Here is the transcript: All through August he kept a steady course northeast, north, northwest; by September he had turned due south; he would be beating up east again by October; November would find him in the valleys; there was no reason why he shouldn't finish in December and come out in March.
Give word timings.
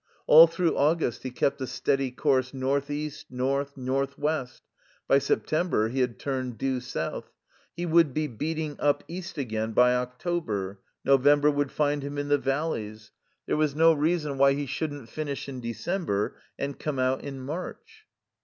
All 0.25 0.47
through 0.47 0.75
August 0.75 1.21
he 1.21 1.29
kept 1.29 1.61
a 1.61 1.67
steady 1.67 2.09
course 2.09 2.55
northeast, 2.55 3.27
north, 3.29 3.77
northwest; 3.77 4.63
by 5.07 5.19
September 5.19 5.89
he 5.89 5.99
had 5.99 6.17
turned 6.17 6.57
due 6.57 6.79
south; 6.79 7.29
he 7.77 7.85
would 7.85 8.11
be 8.11 8.25
beating 8.25 8.77
up 8.79 9.03
east 9.07 9.37
again 9.37 9.73
by 9.73 9.93
October; 9.95 10.79
November 11.05 11.51
would 11.51 11.71
find 11.71 12.01
him 12.01 12.17
in 12.17 12.29
the 12.29 12.39
valleys; 12.39 13.11
there 13.45 13.57
was 13.57 13.75
no 13.75 13.93
reason 13.93 14.39
why 14.39 14.53
he 14.53 14.65
shouldn't 14.65 15.07
finish 15.07 15.47
in 15.47 15.61
December 15.61 16.35
and 16.57 16.79
come 16.79 16.97
out 16.97 17.21
in 17.23 17.39
March. 17.39 18.07